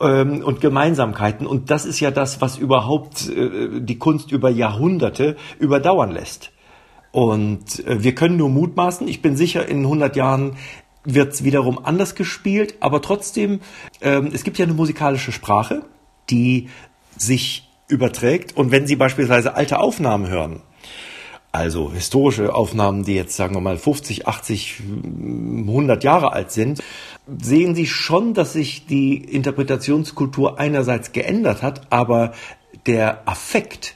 ähm, 0.00 0.42
und 0.42 0.60
Gemeinsamkeiten. 0.60 1.46
Und 1.46 1.70
das 1.70 1.84
ist 1.84 2.00
ja 2.00 2.10
das, 2.10 2.40
was 2.40 2.58
überhaupt 2.58 3.28
äh, 3.28 3.80
die 3.80 3.98
Kunst 3.98 4.32
über 4.32 4.50
Jahrhunderte 4.50 5.36
überdauern 5.58 6.10
lässt. 6.10 6.50
Und 7.12 7.86
äh, 7.86 8.02
wir 8.02 8.14
können 8.14 8.36
nur 8.36 8.50
mutmaßen. 8.50 9.06
Ich 9.08 9.22
bin 9.22 9.36
sicher, 9.36 9.68
in 9.68 9.78
100 9.78 10.16
Jahren 10.16 10.56
wird 11.04 11.32
es 11.32 11.44
wiederum 11.44 11.78
anders 11.84 12.14
gespielt. 12.14 12.74
Aber 12.80 13.02
trotzdem, 13.02 13.60
ähm, 14.00 14.30
es 14.32 14.44
gibt 14.44 14.58
ja 14.58 14.64
eine 14.64 14.74
musikalische 14.74 15.32
Sprache, 15.32 15.82
die 16.30 16.68
sich 17.16 17.63
überträgt. 17.88 18.56
Und 18.56 18.70
wenn 18.70 18.86
Sie 18.86 18.96
beispielsweise 18.96 19.54
alte 19.54 19.78
Aufnahmen 19.78 20.28
hören, 20.28 20.62
also 21.52 21.92
historische 21.92 22.52
Aufnahmen, 22.52 23.04
die 23.04 23.14
jetzt 23.14 23.36
sagen 23.36 23.54
wir 23.54 23.60
mal 23.60 23.78
50, 23.78 24.26
80, 24.26 24.82
100 25.04 26.02
Jahre 26.02 26.32
alt 26.32 26.50
sind, 26.50 26.82
sehen 27.40 27.76
Sie 27.76 27.86
schon, 27.86 28.34
dass 28.34 28.52
sich 28.52 28.86
die 28.86 29.16
Interpretationskultur 29.16 30.58
einerseits 30.58 31.12
geändert 31.12 31.62
hat, 31.62 31.92
aber 31.92 32.32
der 32.86 33.28
Affekt 33.28 33.94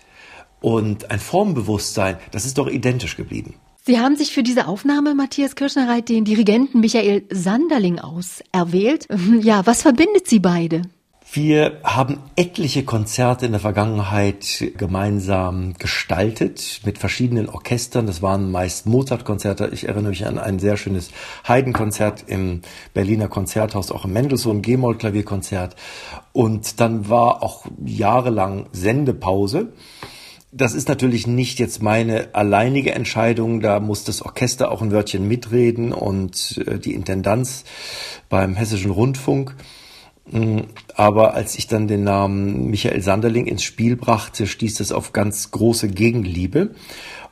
und 0.61 1.11
ein 1.11 1.18
Formbewusstsein, 1.18 2.18
das 2.30 2.45
ist 2.45 2.59
doch 2.59 2.68
identisch 2.68 3.16
geblieben. 3.16 3.54
Sie 3.85 3.99
haben 3.99 4.16
sich 4.16 4.33
für 4.33 4.42
diese 4.42 4.68
Aufnahme, 4.68 5.14
Matthias 5.14 5.57
Kirschnerreit, 5.57 6.09
den 6.09 6.25
Dirigenten 6.25 6.80
Michael 6.80 7.25
Sanderling 7.30 7.99
auserwählt. 7.99 9.09
Ja, 9.40 9.66
was 9.66 9.83
verbindet 9.83 10.28
Sie 10.28 10.40
beide? 10.40 10.83
Wir 11.30 11.80
haben 11.85 12.20
etliche 12.37 12.85
Konzerte 12.85 13.44
in 13.44 13.52
der 13.52 13.61
Vergangenheit 13.61 14.73
gemeinsam 14.78 15.75
gestaltet 15.75 16.80
mit 16.87 16.97
verschiedenen 16.97 17.50
Orchestern. 17.50 18.06
Das 18.06 18.23
waren 18.23 18.50
meist 18.50 18.87
Mozart-Konzerte. 18.87 19.68
Ich 19.75 19.87
erinnere 19.87 20.08
mich 20.08 20.25
an 20.25 20.38
ein 20.38 20.58
sehr 20.58 20.78
schönes 20.78 21.11
Haydn-Konzert 21.47 22.25
im 22.28 22.62
Berliner 22.94 23.28
Konzerthaus, 23.28 23.92
auch 23.92 24.06
im 24.06 24.14
Mendelssohn 24.14 24.62
G-Moll-Klavierkonzert. 24.62 25.76
Und 26.32 26.80
dann 26.80 27.11
war 27.11 27.42
auch 27.42 27.66
jahrelang 27.85 28.66
Sendepause. 28.73 29.75
Das 30.50 30.73
ist 30.73 30.88
natürlich 30.88 31.26
nicht 31.26 31.58
jetzt 31.58 31.82
meine 31.82 32.35
alleinige 32.35 32.94
Entscheidung. 32.94 33.61
Da 33.61 33.80
muss 33.80 34.02
das 34.02 34.23
Orchester 34.23 34.70
auch 34.70 34.80
ein 34.80 34.92
Wörtchen 34.92 35.28
mitreden 35.28 35.92
und 35.92 36.58
äh, 36.66 36.78
die 36.78 36.94
Intendanz 36.94 37.64
beim 38.30 38.54
Hessischen 38.54 38.90
Rundfunk. 38.90 39.54
Mm, 40.30 40.61
aber 40.94 41.35
als 41.35 41.58
ich 41.58 41.66
dann 41.66 41.88
den 41.88 42.04
Namen 42.04 42.70
Michael 42.70 43.00
Sanderling 43.02 43.47
ins 43.47 43.62
Spiel 43.62 43.97
brachte, 43.97 44.47
stieß 44.47 44.76
das 44.76 44.92
auf 44.92 45.12
ganz 45.12 45.50
große 45.50 45.88
Gegenliebe. 45.88 46.70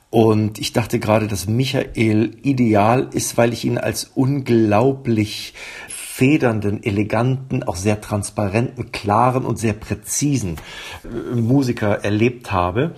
Und 0.09 0.57
ich 0.57 0.71
dachte 0.71 0.99
gerade, 0.99 1.27
dass 1.27 1.47
Michael 1.47 2.37
ideal 2.41 3.09
ist, 3.11 3.37
weil 3.37 3.51
ich 3.51 3.65
ihn 3.65 3.77
als 3.77 4.05
unglaublich 4.15 5.53
federnden, 5.89 6.81
eleganten, 6.81 7.61
auch 7.63 7.75
sehr 7.75 8.01
transparenten, 8.01 8.91
klaren 8.91 9.45
und 9.45 9.59
sehr 9.59 9.73
präzisen 9.73 10.55
äh, 11.03 11.35
Musiker 11.35 12.03
erlebt 12.03 12.51
habe. 12.51 12.95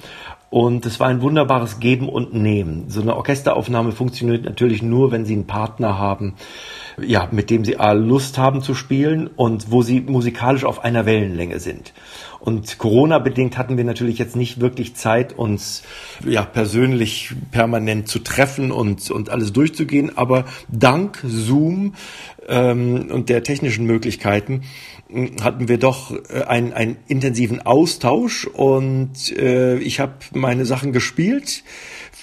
Und 0.49 0.85
es 0.85 0.99
war 0.99 1.07
ein 1.07 1.21
wunderbares 1.21 1.79
Geben 1.79 2.09
und 2.09 2.33
Nehmen. 2.33 2.85
So 2.87 3.01
eine 3.01 3.15
Orchesteraufnahme 3.15 3.91
funktioniert 3.91 4.45
natürlich 4.45 4.81
nur, 4.81 5.11
wenn 5.11 5.25
Sie 5.25 5.33
einen 5.33 5.47
Partner 5.47 5.99
haben, 5.99 6.35
ja, 7.03 7.27
mit 7.31 7.49
dem 7.49 7.65
sie 7.65 7.77
A, 7.77 7.91
Lust 7.91 8.37
haben 8.37 8.61
zu 8.61 8.73
spielen 8.73 9.27
und 9.27 9.71
wo 9.71 9.81
sie 9.81 10.01
musikalisch 10.01 10.63
auf 10.63 10.83
einer 10.83 11.05
Wellenlänge 11.05 11.59
sind. 11.59 11.93
Und 12.39 12.77
Corona-bedingt 12.77 13.57
hatten 13.57 13.77
wir 13.77 13.83
natürlich 13.83 14.17
jetzt 14.17 14.35
nicht 14.35 14.61
wirklich 14.61 14.95
Zeit, 14.95 15.37
uns 15.37 15.83
ja 16.25 16.43
persönlich 16.43 17.33
permanent 17.51 18.07
zu 18.07 18.19
treffen 18.19 18.71
und, 18.71 19.11
und 19.11 19.29
alles 19.29 19.51
durchzugehen. 19.51 20.17
Aber 20.17 20.45
dank 20.69 21.19
Zoom 21.25 21.95
ähm, 22.47 23.07
und 23.11 23.29
der 23.29 23.43
technischen 23.43 23.85
Möglichkeiten 23.85 24.63
hm, 25.09 25.35
hatten 25.43 25.67
wir 25.67 25.79
doch 25.79 26.11
äh, 26.11 26.43
einen, 26.43 26.71
einen 26.71 26.97
intensiven 27.07 27.61
Austausch 27.65 28.45
und 28.45 29.35
äh, 29.37 29.77
ich 29.79 29.99
habe 29.99 30.13
meine 30.33 30.65
Sachen 30.65 30.93
gespielt 30.93 31.63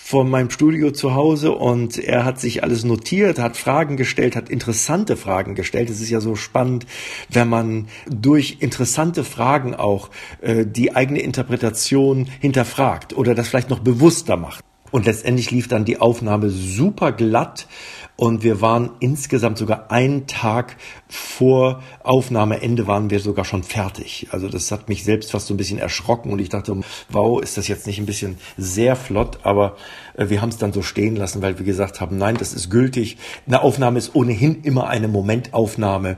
von 0.07 0.31
meinem 0.31 0.51
Studio 0.51 0.93
zu 0.93 1.17
Hause 1.17 1.51
und 1.51 1.99
er 1.99 2.25
hat 2.25 2.39
sich 2.39 2.63
alles 2.63 2.85
notiert, 2.85 3.41
hat 3.41 3.57
Fragen 3.57 3.97
gestellt, 3.97 4.37
hat 4.37 4.49
interessante 4.49 5.17
Fragen 5.17 5.57
gestellt. 5.57 5.91
Es 5.91 6.01
ist 6.01 6.11
ja 6.11 6.21
so 6.21 6.37
spannend, 6.37 6.87
wenn 7.29 7.49
man 7.49 7.89
durch 8.09 8.59
interessante 8.61 9.25
Fragen 9.25 9.75
auch 9.75 10.11
äh, 10.43 10.65
die 10.65 10.95
eigene 10.95 11.19
Interpretation 11.19 12.29
hinterfragt 12.39 13.17
oder 13.17 13.35
das 13.35 13.49
vielleicht 13.49 13.69
noch 13.69 13.81
bewusster 13.81 14.37
macht. 14.37 14.63
Und 14.93 15.07
letztendlich 15.07 15.51
lief 15.51 15.67
dann 15.67 15.85
die 15.85 15.99
Aufnahme 15.99 16.51
super 16.51 17.11
glatt 17.11 17.67
Und 18.17 18.43
wir 18.43 18.63
waren 18.63 18.91
insgesamt 18.99 19.59
sogar 19.59 19.91
einen 19.91 20.27
Tag 20.27 20.77
vor 21.09 21.83
Aufnahmeende 22.03 22.87
waren 22.87 23.11
wir 23.11 23.21
sogar 23.21 23.45
schon 23.45 23.63
fertig. 23.63 24.29
Also 24.31 24.49
das 24.49 24.73
hat 24.73 24.89
mich 24.89 25.05
selbst 25.05 25.33
fast 25.33 25.47
so 25.47 25.55
ein 25.55 25.59
bisschen 25.59 25.79
erschrocken 25.79 26.33
und 26.33 26.39
ich 26.39 26.49
dachte, 26.49 26.81
wow, 27.11 27.41
ist 27.43 27.59
das 27.59 27.69
jetzt 27.69 27.87
nicht 27.87 27.99
ein 27.99 28.07
bisschen 28.07 28.39
sehr 28.57 28.97
flott, 28.97 29.41
aber 29.43 29.77
äh, 30.17 30.31
wir 30.31 30.41
haben 30.41 30.49
es 30.49 30.57
dann 30.57 30.73
so 30.73 30.83
stehen 30.83 31.15
lassen, 31.15 31.43
weil 31.43 31.59
wir 31.59 31.67
gesagt 31.67 32.01
haben, 32.01 32.17
nein, 32.17 32.37
das 32.37 32.55
ist 32.55 32.71
gültig. 32.71 33.19
Eine 33.47 33.63
Aufnahme 33.63 33.99
ist 33.99 34.15
ohnehin 34.15 34.63
immer 34.63 34.89
eine 34.89 35.09
Momentaufnahme 35.09 36.17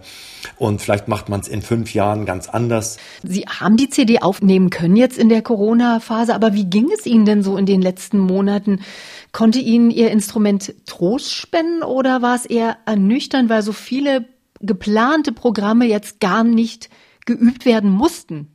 und 0.57 0.81
vielleicht 0.81 1.09
macht 1.09 1.29
man 1.29 1.41
es 1.41 1.49
in 1.49 1.63
fünf 1.63 1.95
Jahren 1.95 2.25
ganz 2.27 2.49
anders. 2.49 2.99
Sie 3.25 3.43
haben 3.43 3.77
die 3.77 3.91
CD 3.91 4.21
aufnehmen 4.21 4.71
können 4.71 4.97
jetzt 4.97 5.19
in 5.19 5.29
der 5.29 5.43
Corona-Phase, 5.43 6.35
aber 6.35 6.55
wie 6.55 6.67
ging 6.67 6.91
es 6.97 7.07
Ihnen 7.07 7.25
denn 7.25 7.43
so 7.43 7.57
in 7.57 7.67
den 7.67 7.83
letzten 7.83 8.19
Monaten? 8.19 8.81
Konnte 9.39 9.61
Ihnen 9.61 9.93
Ihr 9.93 10.11
Instrument 10.11 10.75
Trost 10.85 11.33
spenden 11.33 11.85
oder 11.85 12.23
war 12.23 12.35
es 12.35 12.45
eher 12.45 12.77
ernüchternd, 12.87 13.49
weil 13.49 13.63
so 13.63 13.71
viele 13.73 14.25
geplante 14.61 15.31
Programme 15.31 15.87
jetzt 15.87 16.19
gar 16.19 16.43
nicht 16.43 16.91
geübt 17.25 17.65
werden 17.65 17.89
mussten? 17.89 18.49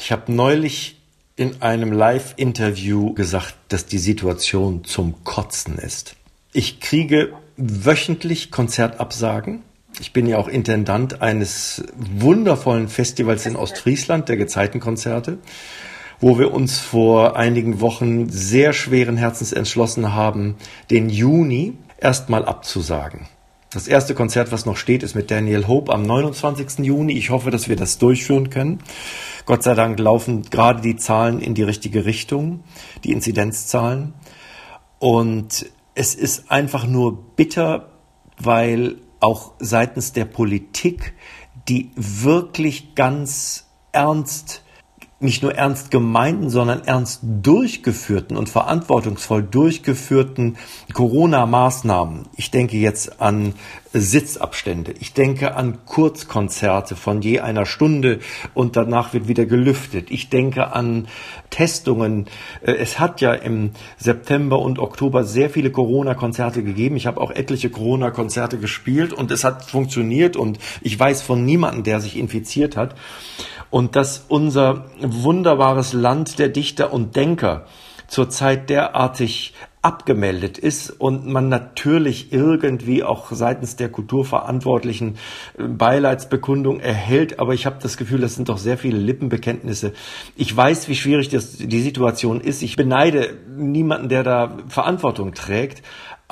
Ich 0.00 0.10
habe 0.10 0.32
neulich 0.32 1.00
in 1.36 1.62
einem 1.62 1.92
Live-Interview 1.92 3.14
gesagt, 3.14 3.54
dass 3.68 3.86
die 3.86 3.98
Situation 3.98 4.82
zum 4.82 5.22
Kotzen 5.22 5.78
ist. 5.78 6.16
Ich 6.52 6.80
kriege 6.80 7.32
wöchentlich 7.56 8.50
Konzertabsagen. 8.50 9.62
Ich 10.00 10.12
bin 10.12 10.26
ja 10.26 10.38
auch 10.38 10.48
Intendant 10.48 11.22
eines 11.22 11.84
wundervollen 11.94 12.88
Festivals 12.88 13.46
in 13.46 13.54
Ostfriesland, 13.54 14.28
der 14.28 14.38
Gezeitenkonzerte, 14.38 15.38
wo 16.24 16.38
wir 16.38 16.54
uns 16.54 16.78
vor 16.78 17.36
einigen 17.36 17.82
Wochen 17.82 18.30
sehr 18.30 18.72
schweren 18.72 19.18
Herzens 19.18 19.52
entschlossen 19.52 20.14
haben, 20.14 20.54
den 20.90 21.10
Juni 21.10 21.74
erstmal 21.98 22.46
abzusagen. 22.46 23.26
Das 23.70 23.88
erste 23.88 24.14
Konzert, 24.14 24.50
was 24.50 24.64
noch 24.64 24.78
steht, 24.78 25.02
ist 25.02 25.14
mit 25.14 25.30
Daniel 25.30 25.68
Hope 25.68 25.92
am 25.92 26.02
29. 26.02 26.78
Juni. 26.78 27.12
Ich 27.12 27.28
hoffe, 27.28 27.50
dass 27.50 27.68
wir 27.68 27.76
das 27.76 27.98
durchführen 27.98 28.48
können. 28.48 28.78
Gott 29.44 29.62
sei 29.62 29.74
Dank 29.74 29.98
laufen 29.98 30.44
gerade 30.44 30.80
die 30.80 30.96
Zahlen 30.96 31.40
in 31.40 31.52
die 31.52 31.62
richtige 31.62 32.06
Richtung, 32.06 32.64
die 33.04 33.12
Inzidenzzahlen. 33.12 34.14
Und 34.98 35.66
es 35.94 36.14
ist 36.14 36.50
einfach 36.50 36.86
nur 36.86 37.36
bitter, 37.36 37.90
weil 38.38 38.96
auch 39.20 39.52
seitens 39.58 40.14
der 40.14 40.24
Politik 40.24 41.12
die 41.68 41.90
wirklich 41.96 42.94
ganz 42.94 43.66
ernst 43.92 44.63
nicht 45.24 45.42
nur 45.42 45.54
ernst 45.54 45.90
gemeinten, 45.90 46.50
sondern 46.50 46.84
ernst 46.84 47.20
durchgeführten 47.22 48.36
und 48.36 48.48
verantwortungsvoll 48.48 49.42
durchgeführten 49.42 50.56
Corona-Maßnahmen. 50.92 52.26
Ich 52.36 52.50
denke 52.50 52.76
jetzt 52.76 53.20
an 53.20 53.54
Sitzabstände. 53.94 54.92
Ich 55.00 55.12
denke 55.14 55.54
an 55.54 55.78
Kurzkonzerte 55.86 56.96
von 56.96 57.22
je 57.22 57.40
einer 57.40 57.64
Stunde 57.64 58.18
und 58.52 58.76
danach 58.76 59.14
wird 59.14 59.28
wieder 59.28 59.46
gelüftet. 59.46 60.10
Ich 60.10 60.28
denke 60.28 60.72
an 60.72 61.06
Testungen. 61.50 62.26
Äh, 62.62 62.72
es 62.72 62.98
hat 62.98 63.20
ja 63.20 63.32
im 63.32 63.70
September 63.96 64.58
und 64.58 64.78
Oktober 64.80 65.24
sehr 65.24 65.48
viele 65.48 65.70
Corona-Konzerte 65.70 66.64
gegeben. 66.64 66.96
Ich 66.96 67.06
habe 67.06 67.20
auch 67.20 67.30
etliche 67.30 67.70
Corona-Konzerte 67.70 68.58
gespielt 68.58 69.12
und 69.12 69.30
es 69.30 69.44
hat 69.44 69.64
funktioniert 69.64 70.36
und 70.36 70.58
ich 70.82 70.98
weiß 70.98 71.22
von 71.22 71.44
niemandem, 71.44 71.84
der 71.84 72.00
sich 72.00 72.18
infiziert 72.18 72.76
hat 72.76 72.96
und 73.74 73.96
dass 73.96 74.26
unser 74.28 74.84
wunderbares 75.00 75.94
Land 75.94 76.38
der 76.38 76.48
Dichter 76.48 76.92
und 76.92 77.16
Denker 77.16 77.66
zurzeit 78.06 78.70
derartig 78.70 79.52
abgemeldet 79.82 80.58
ist 80.58 80.90
und 80.90 81.26
man 81.26 81.48
natürlich 81.48 82.32
irgendwie 82.32 83.02
auch 83.02 83.32
seitens 83.32 83.74
der 83.74 83.88
Kulturverantwortlichen 83.88 85.16
äh, 85.58 85.64
Beileidsbekundung 85.64 86.78
erhält, 86.78 87.40
aber 87.40 87.52
ich 87.52 87.66
habe 87.66 87.78
das 87.82 87.96
Gefühl, 87.96 88.20
das 88.20 88.36
sind 88.36 88.48
doch 88.48 88.58
sehr 88.58 88.78
viele 88.78 88.96
Lippenbekenntnisse. 88.96 89.92
Ich 90.36 90.56
weiß, 90.56 90.88
wie 90.88 90.94
schwierig 90.94 91.28
das, 91.30 91.56
die 91.58 91.82
Situation 91.82 92.40
ist. 92.40 92.62
Ich 92.62 92.76
beneide 92.76 93.36
niemanden, 93.56 94.08
der 94.08 94.22
da 94.22 94.56
Verantwortung 94.68 95.34
trägt, 95.34 95.82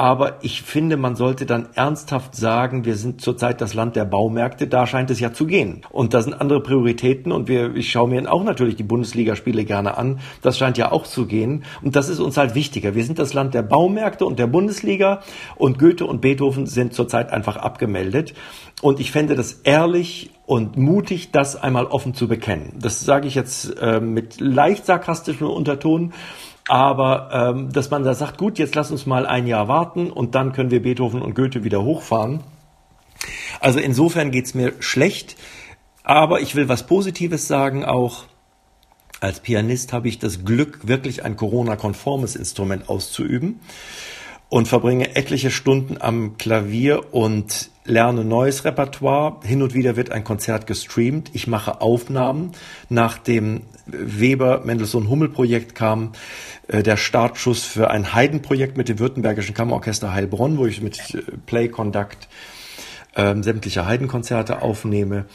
aber 0.02 0.38
ich 0.42 0.62
finde, 0.62 0.96
man 0.96 1.14
sollte 1.14 1.46
dann 1.46 1.68
ernsthaft 1.74 2.34
sagen, 2.34 2.84
wir 2.84 2.96
sind 2.96 3.20
zurzeit 3.20 3.60
das 3.60 3.72
Land 3.72 3.94
der 3.94 4.04
Baumärkte, 4.04 4.66
da 4.66 4.84
scheint 4.84 5.12
es 5.12 5.20
ja 5.20 5.32
zu 5.32 5.46
gehen. 5.46 5.82
Und 5.90 6.12
da 6.12 6.22
sind 6.22 6.34
andere 6.34 6.60
Prioritäten 6.60 7.30
und 7.30 7.46
wir, 7.46 7.76
ich 7.76 7.92
schaue 7.92 8.08
mir 8.08 8.32
auch 8.32 8.42
natürlich 8.42 8.74
die 8.74 8.82
Bundesligaspiele 8.82 9.64
gerne 9.64 9.96
an. 9.96 10.18
Das 10.42 10.58
scheint 10.58 10.76
ja 10.76 10.90
auch 10.90 11.04
zu 11.04 11.26
gehen. 11.26 11.62
Und 11.82 11.94
das 11.94 12.08
ist 12.08 12.18
uns 12.18 12.36
halt 12.36 12.56
wichtiger. 12.56 12.96
Wir 12.96 13.04
sind 13.04 13.20
das 13.20 13.32
Land 13.32 13.54
der 13.54 13.62
Baumärkte 13.62 14.26
und 14.26 14.40
der 14.40 14.48
Bundesliga 14.48 15.20
und 15.54 15.78
Goethe 15.78 16.04
und 16.04 16.20
Beethoven 16.20 16.66
sind 16.66 16.94
zurzeit 16.94 17.30
einfach 17.30 17.54
abgemeldet. 17.54 18.34
Und 18.80 18.98
ich 18.98 19.12
fände 19.12 19.36
das 19.36 19.52
ehrlich 19.62 20.30
und 20.46 20.76
mutig, 20.76 21.30
das 21.30 21.54
einmal 21.54 21.86
offen 21.86 22.14
zu 22.14 22.26
bekennen. 22.26 22.72
Das 22.80 23.02
sage 23.04 23.28
ich 23.28 23.36
jetzt 23.36 23.78
äh, 23.80 24.00
mit 24.00 24.40
leicht 24.40 24.84
sarkastischem 24.84 25.46
Unterton. 25.46 26.12
Aber 26.68 27.30
ähm, 27.32 27.72
dass 27.72 27.90
man 27.90 28.04
da 28.04 28.14
sagt, 28.14 28.38
gut, 28.38 28.58
jetzt 28.58 28.74
lass 28.74 28.90
uns 28.90 29.06
mal 29.06 29.26
ein 29.26 29.46
Jahr 29.46 29.68
warten 29.68 30.10
und 30.10 30.34
dann 30.34 30.52
können 30.52 30.70
wir 30.70 30.82
Beethoven 30.82 31.20
und 31.20 31.34
Goethe 31.34 31.64
wieder 31.64 31.82
hochfahren. 31.82 32.40
Also 33.60 33.78
insofern 33.78 34.30
geht's 34.30 34.54
mir 34.54 34.74
schlecht, 34.80 35.36
aber 36.04 36.40
ich 36.40 36.54
will 36.54 36.68
was 36.68 36.86
Positives 36.86 37.48
sagen 37.48 37.84
auch. 37.84 38.24
Als 39.20 39.38
Pianist 39.38 39.92
habe 39.92 40.08
ich 40.08 40.18
das 40.18 40.44
Glück, 40.44 40.88
wirklich 40.88 41.24
ein 41.24 41.36
Corona-konformes 41.36 42.34
Instrument 42.34 42.88
auszuüben 42.88 43.60
und 44.48 44.66
verbringe 44.66 45.14
etliche 45.14 45.52
Stunden 45.52 45.96
am 46.00 46.38
Klavier 46.38 47.14
und 47.14 47.70
lerne 47.84 48.24
neues 48.24 48.64
Repertoire. 48.64 49.40
Hin 49.44 49.62
und 49.62 49.74
wieder 49.74 49.96
wird 49.96 50.12
ein 50.12 50.24
Konzert 50.24 50.66
gestreamt. 50.66 51.30
Ich 51.32 51.46
mache 51.46 51.80
Aufnahmen. 51.80 52.52
Nach 52.88 53.18
dem 53.18 53.62
Weber-Mendelssohn-Hummel-Projekt 53.86 55.74
kam 55.74 56.12
äh, 56.68 56.82
der 56.82 56.96
Startschuss 56.96 57.64
für 57.64 57.90
ein 57.90 58.14
Haydn-Projekt 58.14 58.76
mit 58.76 58.88
dem 58.88 58.98
Württembergischen 58.98 59.54
Kammerorchester 59.54 60.12
Heilbronn, 60.12 60.58
wo 60.58 60.66
ich 60.66 60.80
mit 60.80 61.22
Play 61.46 61.68
Conduct 61.68 62.28
äh, 63.14 63.34
sämtliche 63.42 63.86
Haydn-Konzerte 63.86 64.62
aufnehme. 64.62 65.26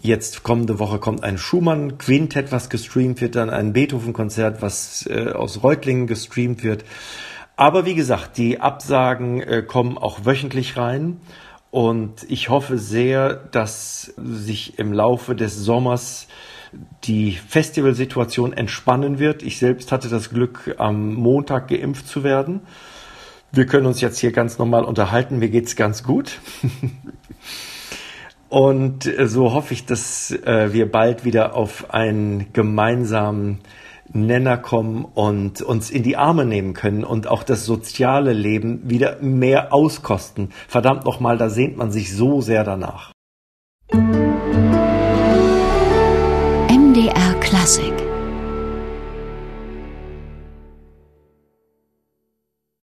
Jetzt 0.00 0.42
kommende 0.42 0.80
Woche 0.80 0.98
kommt 0.98 1.22
ein 1.22 1.38
Schumann-Quintett, 1.38 2.50
was 2.50 2.70
gestreamt 2.70 3.20
wird, 3.20 3.36
dann 3.36 3.50
ein 3.50 3.72
Beethoven-Konzert, 3.72 4.60
was 4.60 5.06
äh, 5.06 5.30
aus 5.30 5.62
Reutlingen 5.62 6.08
gestreamt 6.08 6.64
wird. 6.64 6.84
Aber 7.54 7.84
wie 7.84 7.94
gesagt, 7.94 8.38
die 8.38 8.60
Absagen 8.60 9.40
äh, 9.40 9.62
kommen 9.62 9.98
auch 9.98 10.24
wöchentlich 10.24 10.76
rein. 10.76 11.20
Und 11.72 12.26
ich 12.28 12.50
hoffe 12.50 12.76
sehr, 12.76 13.32
dass 13.32 14.12
sich 14.22 14.78
im 14.78 14.92
Laufe 14.92 15.34
des 15.34 15.56
Sommers 15.56 16.28
die 17.04 17.32
Festivalsituation 17.32 18.52
entspannen 18.52 19.18
wird. 19.18 19.42
Ich 19.42 19.58
selbst 19.58 19.90
hatte 19.90 20.10
das 20.10 20.28
Glück, 20.28 20.74
am 20.76 21.14
Montag 21.14 21.68
geimpft 21.68 22.06
zu 22.06 22.24
werden. 22.24 22.60
Wir 23.52 23.64
können 23.64 23.86
uns 23.86 24.02
jetzt 24.02 24.18
hier 24.18 24.32
ganz 24.32 24.58
normal 24.58 24.84
unterhalten. 24.84 25.38
Mir 25.38 25.48
geht's 25.48 25.74
ganz 25.74 26.02
gut. 26.02 26.40
Und 28.50 29.10
so 29.24 29.54
hoffe 29.54 29.72
ich, 29.72 29.86
dass 29.86 30.30
äh, 30.30 30.74
wir 30.74 30.92
bald 30.92 31.24
wieder 31.24 31.54
auf 31.54 31.94
einen 31.94 32.52
gemeinsamen 32.52 33.60
Nenner 34.12 34.56
kommen 34.58 35.04
und 35.04 35.62
uns 35.62 35.90
in 35.90 36.02
die 36.02 36.16
Arme 36.16 36.44
nehmen 36.44 36.74
können 36.74 37.04
und 37.04 37.26
auch 37.28 37.42
das 37.42 37.64
soziale 37.64 38.32
Leben 38.32 38.88
wieder 38.88 39.18
mehr 39.20 39.72
auskosten. 39.72 40.50
Verdammt 40.68 41.04
nochmal, 41.04 41.38
da 41.38 41.50
sehnt 41.50 41.76
man 41.76 41.90
sich 41.92 42.14
so 42.14 42.40
sehr 42.40 42.64
danach. 42.64 43.12
MDR 46.68 47.34
Klassik 47.40 47.91